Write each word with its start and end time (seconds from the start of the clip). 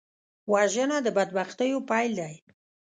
وژنه 0.51 0.97
د 1.05 1.07
بدبختیو 1.17 1.79
پیل 1.89 2.11
دی 2.19 2.33